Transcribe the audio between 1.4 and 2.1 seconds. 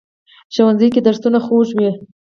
خوږ وي